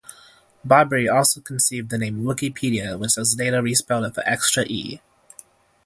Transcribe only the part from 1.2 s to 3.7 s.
conceived the name "Wookiepedia", which was later